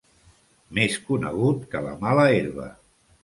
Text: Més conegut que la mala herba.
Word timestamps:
Més 0.77 0.95
conegut 1.09 1.61
que 1.75 1.83
la 1.89 1.93
mala 2.05 2.23
herba. 2.39 2.69